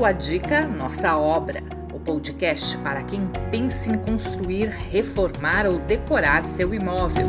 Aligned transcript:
Sua 0.00 0.12
dica, 0.12 0.66
nossa 0.66 1.14
obra. 1.18 1.62
O 1.92 2.00
podcast 2.00 2.74
para 2.78 3.02
quem 3.02 3.20
pensa 3.50 3.90
em 3.90 3.98
construir, 3.98 4.70
reformar 4.90 5.66
ou 5.66 5.78
decorar 5.78 6.42
seu 6.42 6.72
imóvel. 6.72 7.26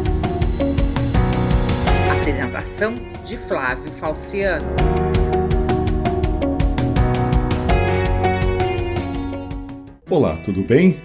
Apresentação 2.17 2.95
de 3.25 3.35
Flávio 3.35 3.91
Falciano. 3.91 4.65
Olá, 10.09 10.37
tudo 10.37 10.63
bem? 10.63 10.97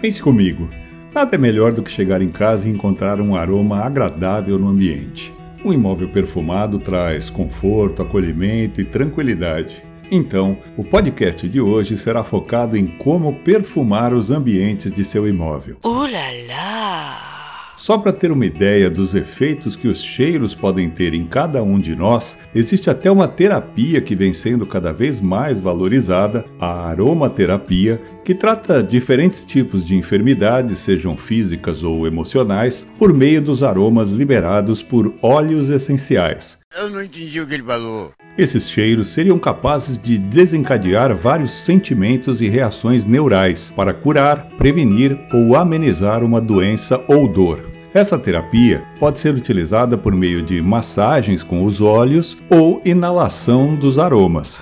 Pense 0.00 0.22
comigo. 0.22 0.70
Nada 1.14 1.34
é 1.34 1.38
melhor 1.38 1.74
do 1.74 1.82
que 1.82 1.90
chegar 1.90 2.22
em 2.22 2.30
casa 2.30 2.66
e 2.66 2.70
encontrar 2.70 3.20
um 3.20 3.36
aroma 3.36 3.80
agradável 3.80 4.58
no 4.58 4.68
ambiente. 4.68 5.30
Um 5.62 5.74
imóvel 5.74 6.08
perfumado 6.08 6.78
traz 6.78 7.28
conforto, 7.28 8.00
acolhimento 8.00 8.80
e 8.80 8.84
tranquilidade. 8.86 9.91
Então, 10.14 10.58
o 10.76 10.84
podcast 10.84 11.48
de 11.48 11.58
hoje 11.58 11.96
será 11.96 12.22
focado 12.22 12.76
em 12.76 12.86
como 12.86 13.32
perfumar 13.36 14.12
os 14.12 14.30
ambientes 14.30 14.92
de 14.92 15.06
seu 15.06 15.26
imóvel. 15.26 15.78
Uh 15.82 16.02
lá 16.02 16.28
lá! 16.46 17.72
Só 17.78 17.96
para 17.96 18.12
ter 18.12 18.30
uma 18.30 18.44
ideia 18.44 18.90
dos 18.90 19.14
efeitos 19.14 19.74
que 19.74 19.88
os 19.88 20.02
cheiros 20.02 20.54
podem 20.54 20.90
ter 20.90 21.14
em 21.14 21.24
cada 21.24 21.62
um 21.62 21.78
de 21.78 21.96
nós, 21.96 22.36
existe 22.54 22.90
até 22.90 23.10
uma 23.10 23.26
terapia 23.26 24.02
que 24.02 24.14
vem 24.14 24.34
sendo 24.34 24.66
cada 24.66 24.92
vez 24.92 25.18
mais 25.18 25.58
valorizada, 25.60 26.44
a 26.60 26.90
aromaterapia, 26.90 27.98
que 28.22 28.34
trata 28.34 28.82
diferentes 28.82 29.42
tipos 29.42 29.82
de 29.82 29.96
enfermidades, 29.96 30.80
sejam 30.80 31.16
físicas 31.16 31.82
ou 31.82 32.06
emocionais, 32.06 32.86
por 32.98 33.14
meio 33.14 33.40
dos 33.40 33.62
aromas 33.62 34.10
liberados 34.10 34.82
por 34.82 35.12
óleos 35.22 35.70
essenciais. 35.70 36.58
Eu 36.76 36.90
não 36.90 37.02
entendi 37.02 37.40
o 37.40 37.46
que 37.46 37.54
ele 37.54 37.62
falou. 37.62 38.12
Esses 38.36 38.70
cheiros 38.70 39.08
seriam 39.08 39.38
capazes 39.38 39.98
de 39.98 40.16
desencadear 40.16 41.14
vários 41.14 41.52
sentimentos 41.52 42.40
e 42.40 42.48
reações 42.48 43.04
neurais 43.04 43.70
para 43.76 43.92
curar, 43.92 44.48
prevenir 44.56 45.18
ou 45.34 45.54
amenizar 45.54 46.24
uma 46.24 46.40
doença 46.40 47.02
ou 47.08 47.28
dor. 47.28 47.60
Essa 47.92 48.18
terapia 48.18 48.82
pode 48.98 49.18
ser 49.18 49.34
utilizada 49.34 49.98
por 49.98 50.14
meio 50.14 50.40
de 50.40 50.62
massagens 50.62 51.42
com 51.42 51.62
os 51.62 51.82
óleos 51.82 52.38
ou 52.48 52.80
inalação 52.86 53.74
dos 53.74 53.98
aromas. 53.98 54.58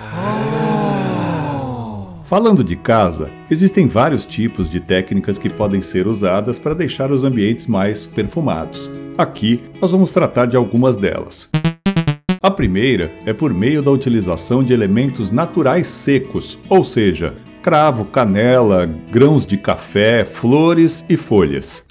Falando 2.25 2.65
de 2.65 2.75
casa, 2.75 3.29
existem 3.49 3.87
vários 3.87 4.25
tipos 4.25 4.69
de 4.69 4.81
técnicas 4.81 5.37
que 5.37 5.49
podem 5.49 5.81
ser 5.81 6.07
usadas 6.07 6.59
para 6.59 6.73
deixar 6.73 7.09
os 7.09 7.23
ambientes 7.23 7.67
mais 7.67 8.05
perfumados. 8.05 8.89
Aqui 9.17 9.63
nós 9.81 9.93
vamos 9.93 10.11
tratar 10.11 10.45
de 10.45 10.57
algumas 10.57 10.97
delas. 10.97 11.47
A 12.43 12.49
primeira 12.49 13.11
é 13.23 13.33
por 13.33 13.53
meio 13.53 13.83
da 13.83 13.91
utilização 13.91 14.63
de 14.63 14.73
elementos 14.73 15.29
naturais 15.29 15.85
secos, 15.85 16.57
ou 16.67 16.83
seja, 16.83 17.35
cravo, 17.61 18.03
canela, 18.03 18.89
grãos 19.11 19.45
de 19.45 19.57
café, 19.57 20.25
flores 20.25 21.05
e 21.07 21.15
folhas. 21.15 21.83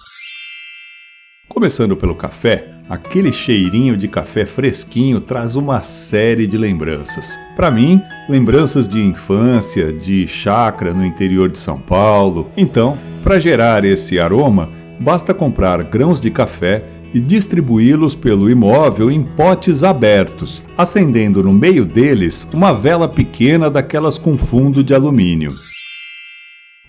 Começando 1.48 1.96
pelo 1.96 2.16
café, 2.16 2.68
aquele 2.88 3.32
cheirinho 3.32 3.96
de 3.96 4.08
café 4.08 4.44
fresquinho 4.44 5.20
traz 5.20 5.54
uma 5.54 5.84
série 5.84 6.48
de 6.48 6.58
lembranças. 6.58 7.38
Para 7.54 7.70
mim, 7.70 8.02
lembranças 8.28 8.88
de 8.88 9.00
infância, 9.00 9.92
de 9.92 10.26
chácara 10.26 10.92
no 10.92 11.06
interior 11.06 11.48
de 11.48 11.60
São 11.60 11.78
Paulo. 11.80 12.50
Então, 12.56 12.98
para 13.22 13.38
gerar 13.38 13.84
esse 13.84 14.18
aroma, 14.18 14.68
basta 14.98 15.32
comprar 15.32 15.84
grãos 15.84 16.20
de 16.20 16.28
café 16.28 16.82
e 17.12 17.20
distribuí-los 17.20 18.14
pelo 18.14 18.50
imóvel 18.50 19.10
em 19.10 19.22
potes 19.22 19.82
abertos, 19.82 20.62
acendendo 20.76 21.42
no 21.42 21.52
meio 21.52 21.84
deles 21.84 22.46
uma 22.52 22.72
vela 22.72 23.08
pequena 23.08 23.70
daquelas 23.70 24.18
com 24.18 24.36
fundo 24.36 24.82
de 24.82 24.94
alumínio. 24.94 25.50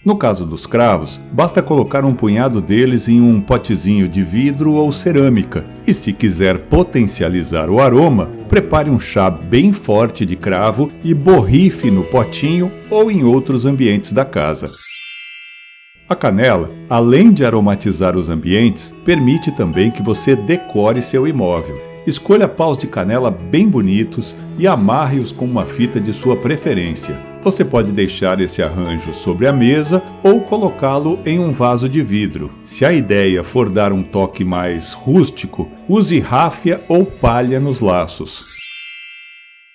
No 0.04 0.18
caso 0.18 0.48
dos 0.48 0.66
cravos, 0.66 1.20
basta 1.32 1.62
colocar 1.62 2.04
um 2.04 2.14
punhado 2.16 2.60
deles 2.60 3.08
em 3.08 3.22
um 3.22 3.40
potezinho 3.40 4.08
de 4.08 4.24
vidro 4.24 4.74
ou 4.74 4.92
cerâmica, 4.92 5.64
e 5.86 5.94
se 5.94 6.12
quiser 6.12 6.58
potencializar 6.58 7.70
o 7.70 7.80
aroma, 7.80 8.32
prepare 8.50 8.90
um 8.90 9.00
chá 9.00 9.30
bem 9.30 9.72
forte 9.72 10.26
de 10.26 10.36
cravo 10.36 10.92
e 11.04 11.14
borrife 11.14 11.92
no 11.92 12.04
potinho 12.04 12.72
ou 12.90 13.12
em 13.12 13.24
outros 13.24 13.64
ambientes 13.64 14.12
da 14.12 14.26
casa. 14.26 14.72
A 16.12 16.16
canela, 16.16 16.70
além 16.90 17.32
de 17.32 17.46
aromatizar 17.46 18.18
os 18.18 18.28
ambientes, 18.28 18.94
permite 19.06 19.50
também 19.50 19.90
que 19.90 20.04
você 20.04 20.36
decore 20.36 21.02
seu 21.02 21.26
imóvel. 21.26 21.80
Escolha 22.06 22.50
paus 22.50 22.78
de 22.78 22.86
canela 22.86 23.32
bem 23.32 23.70
bonitos 23.70 24.36
e 24.60 24.68
amarre-os 24.68 25.32
com 25.32 25.46
uma 25.46 25.66
fita 25.66 26.02
de 26.02 26.12
sua 26.12 26.36
preferência. 26.36 27.18
Você 27.42 27.64
pode 27.64 27.94
deixar 27.94 28.42
esse 28.42 28.62
arranjo 28.62 29.14
sobre 29.14 29.48
a 29.48 29.54
mesa 29.54 30.04
ou 30.22 30.42
colocá-lo 30.42 31.18
em 31.26 31.40
um 31.40 31.54
vaso 31.54 31.88
de 31.88 32.02
vidro. 32.02 32.52
Se 32.66 32.84
a 32.84 32.92
ideia 32.92 33.42
for 33.42 33.70
dar 33.70 33.94
um 33.94 34.04
toque 34.04 34.44
mais 34.44 34.92
rústico, 34.92 35.72
use 35.88 36.20
ráfia 36.20 36.84
ou 36.90 37.06
palha 37.06 37.58
nos 37.58 37.80
laços. 37.80 38.44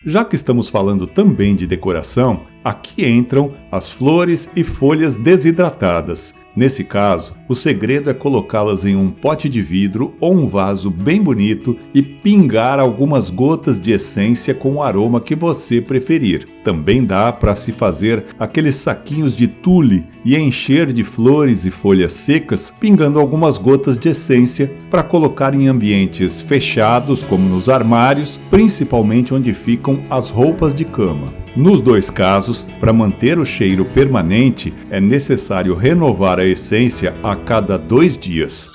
Já 0.04 0.22
que 0.22 0.36
estamos 0.36 0.69
falando 0.69 1.06
também 1.06 1.56
de 1.56 1.66
decoração, 1.66 2.42
aqui 2.66 3.06
entram 3.06 3.53
as 3.71 3.88
flores 3.88 4.49
e 4.56 4.65
folhas 4.65 5.15
desidratadas. 5.15 6.34
Nesse 6.56 6.82
caso, 6.82 7.32
o 7.49 7.54
segredo 7.54 8.10
é 8.10 8.15
colocá-las 8.15 8.84
em 8.84 8.97
um 8.97 9.09
pote 9.09 9.49
de 9.49 9.62
vidro 9.62 10.15
ou 10.19 10.34
um 10.34 10.49
vaso 10.49 10.91
bem 10.91 11.22
bonito 11.22 11.76
e 11.94 12.03
pingar 12.03 12.81
algumas 12.81 13.31
gotas 13.31 13.78
de 13.78 13.93
essência 13.93 14.53
com 14.53 14.76
o 14.76 14.82
aroma 14.82 15.21
que 15.21 15.37
você 15.37 15.81
preferir. 15.81 16.49
Também 16.65 17.05
dá 17.05 17.32
para 17.32 17.55
se 17.55 17.71
fazer 17.71 18.25
aqueles 18.37 18.75
saquinhos 18.75 19.37
de 19.37 19.47
tule 19.47 20.05
e 20.25 20.34
encher 20.37 20.93
de 20.93 21.05
flores 21.05 21.65
e 21.66 21.71
folhas 21.71 22.15
secas, 22.15 22.72
pingando 22.81 23.21
algumas 23.21 23.59
gotas 23.59 23.97
de 23.97 24.09
essência 24.09 24.72
para 24.91 25.05
colocar 25.05 25.55
em 25.55 25.69
ambientes 25.69 26.43
fechados, 26.43 27.22
como 27.22 27.49
nos 27.49 27.69
armários, 27.69 28.41
principalmente 28.50 29.32
onde 29.32 29.55
ficam 29.55 30.00
as 30.10 30.31
roupas 30.31 30.75
de 30.75 30.84
cama. 30.84 31.45
Nos 31.56 31.81
dois 31.81 32.11
casos, 32.11 32.67
para 32.78 32.93
manter 32.93 33.39
o 33.39 33.47
cheiro 33.47 33.87
permanente, 33.87 34.75
é 34.91 35.00
necessário 35.00 35.75
renovar 35.75 36.39
a 36.39 36.44
essência 36.44 37.15
a 37.22 37.34
cada 37.34 37.78
dois 37.78 38.19
dias. 38.19 38.69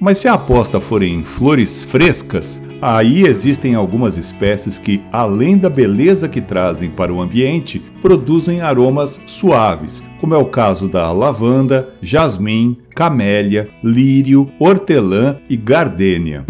Mas 0.00 0.18
se 0.18 0.26
a 0.26 0.34
aposta 0.34 0.80
for 0.80 1.02
em 1.02 1.22
flores 1.22 1.82
frescas, 1.82 2.60
aí 2.80 3.24
existem 3.26 3.74
algumas 3.74 4.16
espécies 4.16 4.78
que, 4.78 5.02
além 5.12 5.58
da 5.58 5.68
beleza 5.68 6.30
que 6.30 6.40
trazem 6.40 6.90
para 6.90 7.12
o 7.12 7.20
ambiente, 7.20 7.80
produzem 8.00 8.62
aromas 8.62 9.20
suaves, 9.26 10.02
como 10.18 10.34
é 10.34 10.38
o 10.38 10.46
caso 10.46 10.88
da 10.88 11.12
lavanda, 11.12 11.90
jasmim, 12.00 12.78
camélia, 12.94 13.68
lírio, 13.82 14.48
hortelã 14.58 15.36
e 15.48 15.56
gardênia. 15.56 16.44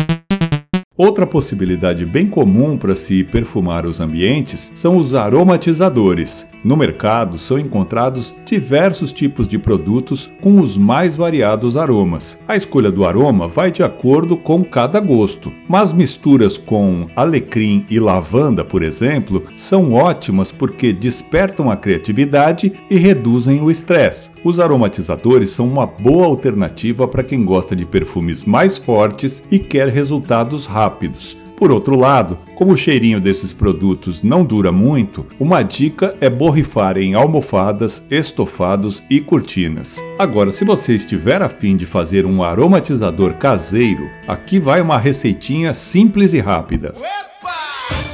Outra 0.97 1.27
possibilidade 1.27 2.07
bem 2.07 2.29
comum 2.29 2.79
para 2.79 2.95
se 2.95 3.25
perfumar 3.25 3.85
os 3.85 3.99
ambientes 3.99 4.71
são 4.77 4.97
os 4.97 5.13
aromatizadores. 5.13 6.47
No 6.65 6.79
mercado 6.79 7.37
são 7.37 7.59
encontrados 7.59 8.35
diversos 8.47 9.13
tipos 9.13 9.47
de 9.47 9.59
produtos 9.59 10.31
com 10.41 10.59
os 10.59 10.79
mais 10.79 11.15
variados 11.15 11.77
aromas. 11.77 12.39
A 12.49 12.57
escolha 12.57 12.91
do 12.91 13.05
aroma 13.05 13.47
vai 13.47 13.71
de 13.71 13.83
acordo 13.83 14.35
com 14.35 14.65
cada 14.65 14.99
gosto, 14.99 15.53
mas 15.69 15.93
misturas 15.93 16.57
com 16.57 17.07
alecrim 17.15 17.85
e 17.91 18.01
lavanda, 18.01 18.65
por 18.65 18.83
exemplo, 18.83 19.43
são 19.59 19.93
ótimas 19.93 20.51
porque 20.51 20.91
despertam 20.91 21.71
a 21.71 21.77
criatividade 21.77 22.73
e 22.89 22.97
reduzem 22.97 23.61
o 23.61 23.71
estresse. 23.71 24.31
Os 24.43 24.59
aromatizadores 24.59 25.51
são 25.51 25.69
uma 25.69 25.85
boa 25.85 26.27
alternativa 26.27 27.07
para 27.07 27.23
quem 27.23 27.45
gosta 27.45 27.77
de 27.77 27.85
perfumes 27.85 28.47
mais 28.47 28.79
fortes 28.79 29.43
e 29.51 29.59
quer 29.59 29.89
resultados 29.89 30.65
rápidos. 30.65 31.44
Por 31.57 31.71
outro 31.71 31.97
lado, 31.97 32.37
como 32.57 32.73
o 32.73 32.77
cheirinho 32.77 33.21
desses 33.21 33.53
produtos 33.53 34.23
não 34.23 34.45
dura 34.45 34.73
muito, 34.73 35.27
uma 35.39 35.63
dica 35.63 36.17
é 36.21 36.29
borrifar 36.29 36.99
em 36.99 37.15
almofadas, 37.15 38.03
estofados 38.11 39.03
e 39.09 39.21
cortinas. 39.21 39.99
Agora, 40.19 40.51
se 40.51 40.65
você 40.65 40.95
estiver 40.95 41.43
afim 41.43 41.77
de 41.77 41.87
fazer 41.87 42.27
um 42.27 42.43
aromatizador 42.43 43.35
caseiro, 43.35 44.09
aqui 44.27 44.59
vai 44.59 44.81
uma 44.81 44.99
receitinha 44.99 45.73
simples 45.73 46.33
e 46.33 46.41
rápida. 46.41 46.93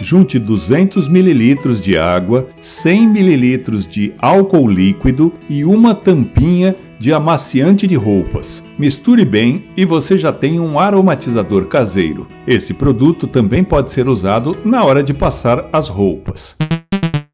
Junte 0.01 0.39
200 0.39 1.09
ml 1.09 1.81
de 1.81 1.97
água, 1.97 2.49
100 2.61 3.05
ml 3.05 3.87
de 3.87 4.13
álcool 4.19 4.69
líquido 4.69 5.33
e 5.49 5.65
uma 5.65 5.95
tampinha 5.95 6.75
de 6.99 7.13
amaciante 7.13 7.87
de 7.87 7.95
roupas. 7.95 8.63
Misture 8.79 9.25
bem 9.25 9.65
e 9.77 9.85
você 9.85 10.19
já 10.19 10.33
tem 10.33 10.59
um 10.59 10.79
aromatizador 10.79 11.67
caseiro. 11.67 12.27
Esse 12.47 12.73
produto 12.73 13.27
também 13.27 13.63
pode 13.63 13.93
ser 13.93 14.09
usado 14.09 14.57
na 14.65 14.85
hora 14.85 15.03
de 15.03 15.13
passar 15.13 15.69
as 15.73 15.89
roupas. 15.89 16.57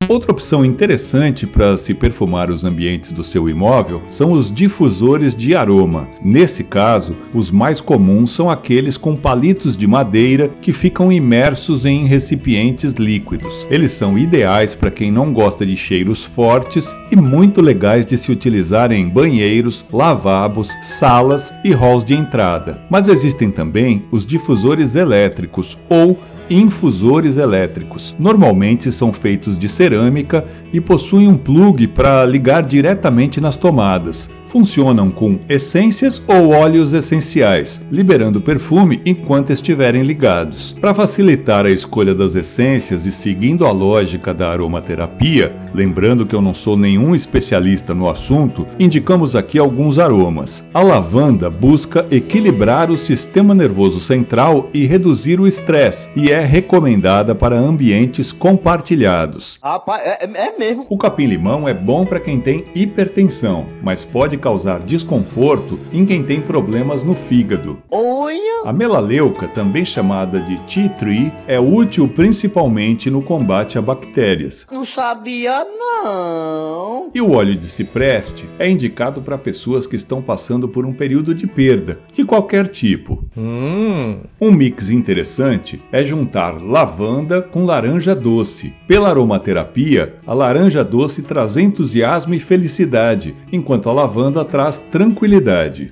Outra 0.09 0.31
opção 0.31 0.65
interessante 0.65 1.49
para 1.49 1.77
se 1.77 1.93
perfumar 1.93 2.49
os 2.49 2.63
ambientes 2.63 3.11
do 3.11 3.25
seu 3.25 3.49
imóvel 3.49 4.01
são 4.09 4.31
os 4.31 4.53
difusores 4.53 5.35
de 5.35 5.57
aroma. 5.57 6.09
Nesse 6.23 6.63
caso, 6.63 7.17
os 7.35 7.51
mais 7.51 7.81
comuns 7.81 8.31
são 8.31 8.49
aqueles 8.49 8.97
com 8.97 9.17
palitos 9.17 9.77
de 9.77 9.85
madeira 9.85 10.49
que 10.63 10.73
ficam 10.73 11.11
imersos 11.11 11.85
em 11.85 12.07
recipientes 12.07 12.93
líquidos. 12.93 13.67
Eles 13.69 13.93
são 13.93 14.17
ideais 14.17 14.77
para 14.77 14.93
quem 14.93 15.11
não 15.11 15.33
gosta 15.33 15.67
de 15.67 15.77
cheiros 15.77 16.23
fortes 16.23 16.95
e 17.11 17.17
muito 17.17 17.61
legais 17.61 18.07
de 18.07 18.17
se 18.17 18.31
utilizar 18.31 18.93
em 18.93 19.09
banheiros, 19.09 19.85
lavabos, 19.93 20.69
salas 20.83 21.53
e 21.65 21.73
halls 21.73 22.05
de 22.05 22.15
entrada. 22.15 22.81
Mas 22.89 23.09
existem 23.09 23.51
também 23.51 24.05
os 24.13 24.25
difusores 24.25 24.95
elétricos 24.95 25.77
ou 25.89 26.17
infusores 26.51 27.37
elétricos. 27.37 28.15
Normalmente 28.19 28.91
são 28.93 29.13
feitos 29.13 29.59
de 29.59 29.69
cerâmica 29.69 30.45
e 30.73 30.81
possuem 30.81 31.29
um 31.29 31.37
plug 31.37 31.87
para 31.89 32.25
ligar 32.25 32.63
diretamente 32.63 33.41
nas 33.41 33.57
tomadas 33.57 34.29
funcionam 34.57 35.11
com 35.11 35.39
essências 35.51 36.23
ou 36.27 36.49
óleos 36.49 36.95
essenciais, 36.95 37.83
liberando 37.91 38.41
perfume 38.41 39.03
enquanto 39.05 39.51
estiverem 39.51 40.03
ligados. 40.03 40.75
Para 40.81 40.95
facilitar 40.95 41.67
a 41.67 41.71
escolha 41.71 42.15
das 42.15 42.35
essências 42.35 43.05
e 43.05 43.13
seguindo 43.13 43.67
a 43.67 43.71
lógica 43.71 44.33
da 44.33 44.51
aromaterapia, 44.51 45.55
lembrando 45.75 46.25
que 46.25 46.35
eu 46.35 46.41
não 46.41 46.55
sou 46.55 46.75
nenhum 46.75 47.15
especialista 47.15 47.95
no 47.95 48.09
assunto, 48.09 48.67
indicamos 48.79 49.37
aqui 49.37 49.59
alguns 49.59 49.99
aromas. 49.99 50.65
A 50.73 50.83
lavanda 50.83 51.51
busca 51.51 52.07
equilibrar 52.11 52.91
o 52.91 52.97
sistema 52.97 53.55
nervoso 53.55 54.01
central 54.01 54.71
e 54.73 54.87
reduzir 54.87 55.39
o 55.39 55.47
estresse 55.47 56.09
e 56.17 56.31
é 56.31 56.36
recomendada 56.41 57.35
para 57.35 57.57
ambientes 57.57 58.33
compartilhados. 58.33 59.59
Ah, 59.63 59.83
é, 60.01 60.25
é 60.25 60.59
mesmo. 60.59 60.87
O 60.89 60.99
capim-limão 60.99 61.69
é 61.69 61.75
bom 61.75 62.05
para 62.05 62.21
quem 62.21 62.41
tem 62.41 62.67
hipertensão, 62.75 63.67
mas 63.83 64.05
pode 64.05 64.37
causar 64.37 64.81
desconforto 64.81 65.79
em 65.93 66.05
quem 66.05 66.23
tem 66.23 66.41
problemas 66.41 67.03
no 67.03 67.15
fígado. 67.15 67.83
Olha! 67.91 68.46
A 68.67 68.73
melaleuca, 68.73 69.47
também 69.47 69.85
chamada 69.85 70.41
de 70.41 70.59
tea 70.63 70.89
tree, 70.89 71.33
é 71.47 71.57
útil 71.61 72.09
principalmente 72.09 73.09
no 73.09 73.23
combate 73.23 73.79
a 73.79 73.81
bactérias. 73.81 74.67
Não 74.73 74.85
sabia 74.85 75.65
não. 75.65 77.13
E 77.15 77.21
o 77.21 77.31
óleo 77.31 77.55
de 77.55 77.67
cipreste 77.67 78.45
é 78.59 78.69
indicado 78.69 79.23
para 79.23 79.39
pessoas 79.39 79.87
que 79.87 79.95
estão 79.95 80.21
passando 80.21 80.69
por 80.69 80.85
um 80.85 80.93
período 80.93 81.33
de 81.33 81.47
perda, 81.47 82.01
de 82.13 82.25
qualquer 82.25 82.67
tipo. 82.67 83.25
Hum. 83.39 84.23
Um 84.41 84.51
mix 84.51 84.89
interessante 84.89 85.81
é 85.93 86.05
juntar 86.05 86.61
lavanda 86.61 87.41
com 87.41 87.65
laranja 87.65 88.17
doce. 88.17 88.75
Pela 88.89 89.09
aromaterapia, 89.09 90.17
a 90.27 90.35
laranja 90.35 90.83
doce 90.83 91.23
traz 91.23 91.57
entusiasmo 91.57 92.35
e 92.35 92.41
felicidade, 92.41 93.33
enquanto 93.53 93.89
a 93.89 93.93
lavanda 93.93 94.17
lavanda 94.17 94.45
traz 94.45 94.79
tranquilidade. 94.79 95.91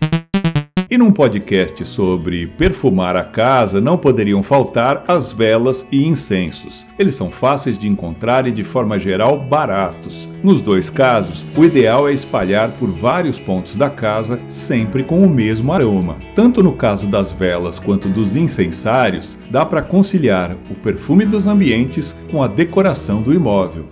E 0.94 0.96
num 0.96 1.10
podcast 1.10 1.84
sobre 1.84 2.46
perfumar 2.46 3.16
a 3.16 3.24
casa 3.24 3.80
não 3.80 3.98
poderiam 3.98 4.44
faltar 4.44 5.02
as 5.08 5.32
velas 5.32 5.84
e 5.90 6.06
incensos. 6.06 6.86
Eles 6.96 7.16
são 7.16 7.32
fáceis 7.32 7.76
de 7.76 7.88
encontrar 7.88 8.46
e, 8.46 8.52
de 8.52 8.62
forma 8.62 8.96
geral, 8.96 9.40
baratos. 9.40 10.28
Nos 10.40 10.60
dois 10.60 10.90
casos, 10.90 11.44
o 11.56 11.64
ideal 11.64 12.08
é 12.08 12.12
espalhar 12.12 12.70
por 12.78 12.88
vários 12.90 13.40
pontos 13.40 13.74
da 13.74 13.90
casa, 13.90 14.38
sempre 14.46 15.02
com 15.02 15.18
o 15.26 15.28
mesmo 15.28 15.72
aroma. 15.72 16.16
Tanto 16.32 16.62
no 16.62 16.76
caso 16.76 17.08
das 17.08 17.32
velas 17.32 17.80
quanto 17.80 18.08
dos 18.08 18.36
incensários, 18.36 19.36
dá 19.50 19.66
para 19.66 19.82
conciliar 19.82 20.56
o 20.70 20.76
perfume 20.76 21.26
dos 21.26 21.48
ambientes 21.48 22.14
com 22.30 22.40
a 22.40 22.46
decoração 22.46 23.20
do 23.20 23.34
imóvel. 23.34 23.88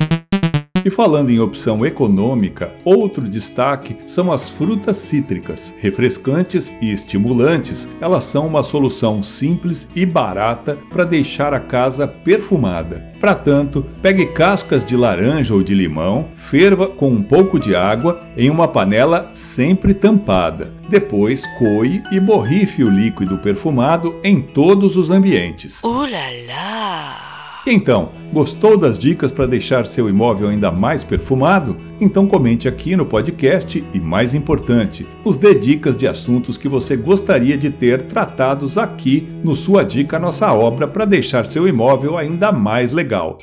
E 0.84 0.90
falando 0.90 1.30
em 1.30 1.38
opção 1.38 1.84
econômica, 1.86 2.72
outro 2.84 3.28
destaque 3.28 3.96
são 4.06 4.32
as 4.32 4.48
frutas 4.48 4.96
cítricas. 4.96 5.72
Refrescantes 5.78 6.72
e 6.80 6.92
estimulantes, 6.92 7.88
elas 8.00 8.24
são 8.24 8.46
uma 8.46 8.62
solução 8.62 9.22
simples 9.22 9.86
e 9.94 10.04
barata 10.04 10.76
para 10.90 11.04
deixar 11.04 11.54
a 11.54 11.60
casa 11.60 12.06
perfumada. 12.08 13.12
Para 13.20 13.34
tanto, 13.36 13.86
pegue 14.02 14.26
cascas 14.26 14.84
de 14.84 14.96
laranja 14.96 15.54
ou 15.54 15.62
de 15.62 15.74
limão, 15.74 16.26
ferva 16.34 16.88
com 16.88 17.08
um 17.08 17.22
pouco 17.22 17.58
de 17.58 17.76
água 17.76 18.20
em 18.36 18.50
uma 18.50 18.66
panela 18.66 19.30
sempre 19.32 19.94
tampada. 19.94 20.72
Depois, 20.88 21.46
coe 21.58 22.02
e 22.10 22.18
borrife 22.18 22.82
o 22.82 22.90
líquido 22.90 23.38
perfumado 23.38 24.16
em 24.24 24.40
todos 24.40 24.96
os 24.96 25.10
ambientes. 25.10 25.80
Uh 25.84 26.06
lá 26.10 26.26
lá! 26.48 27.31
Então, 27.64 28.10
gostou 28.32 28.76
das 28.76 28.98
dicas 28.98 29.30
para 29.30 29.46
deixar 29.46 29.86
seu 29.86 30.08
imóvel 30.08 30.48
ainda 30.48 30.68
mais 30.72 31.04
perfumado? 31.04 31.76
Então 32.00 32.26
comente 32.26 32.66
aqui 32.66 32.96
no 32.96 33.06
podcast 33.06 33.84
e, 33.94 34.00
mais 34.00 34.34
importante, 34.34 35.06
nos 35.24 35.36
dê 35.36 35.54
dicas 35.54 35.96
de 35.96 36.08
assuntos 36.08 36.58
que 36.58 36.68
você 36.68 36.96
gostaria 36.96 37.56
de 37.56 37.70
ter 37.70 38.02
tratados 38.02 38.76
aqui 38.76 39.28
no 39.44 39.54
Sua 39.54 39.84
Dica 39.84 40.18
Nossa 40.18 40.52
Obra 40.52 40.88
para 40.88 41.04
deixar 41.04 41.46
seu 41.46 41.68
imóvel 41.68 42.18
ainda 42.18 42.50
mais 42.50 42.90
legal. 42.90 43.38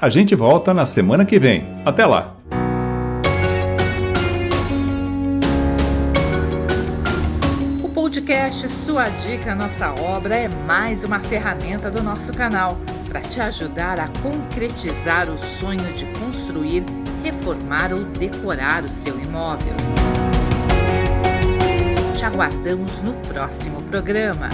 A 0.00 0.08
gente 0.08 0.36
volta 0.36 0.72
na 0.72 0.86
semana 0.86 1.24
que 1.24 1.38
vem. 1.40 1.66
Até 1.84 2.06
lá! 2.06 2.36
O 7.82 7.88
podcast 7.88 8.68
Sua 8.68 9.08
Dica 9.08 9.52
Nossa 9.56 9.92
Obra 10.00 10.36
é 10.36 10.48
mais 10.48 11.02
uma 11.02 11.18
ferramenta 11.18 11.90
do 11.90 12.02
nosso 12.04 12.32
canal 12.32 12.78
para 13.12 13.20
te 13.20 13.42
ajudar 13.42 14.00
a 14.00 14.08
concretizar 14.22 15.28
o 15.28 15.36
sonho 15.36 15.92
de 15.92 16.06
construir, 16.18 16.82
reformar 17.22 17.92
ou 17.92 18.04
decorar 18.04 18.84
o 18.84 18.88
seu 18.88 19.20
imóvel. 19.20 19.74
Te 22.16 22.24
aguardamos 22.24 23.02
no 23.02 23.12
próximo 23.28 23.82
programa. 23.82 24.48